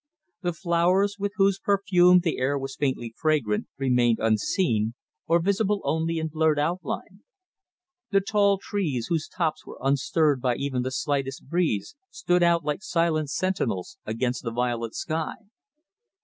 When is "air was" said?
2.39-2.75